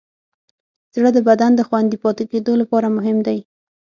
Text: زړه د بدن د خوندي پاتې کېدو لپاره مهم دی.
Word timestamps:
زړه 0.95 1.09
د 1.13 1.19
بدن 1.27 1.51
د 1.55 1.61
خوندي 1.67 1.97
پاتې 2.03 2.23
کېدو 2.31 2.53
لپاره 2.61 2.87
مهم 2.97 3.17
دی. 3.27 3.39